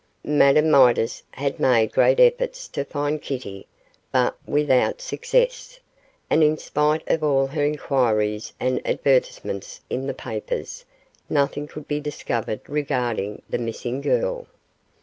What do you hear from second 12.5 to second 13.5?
regarding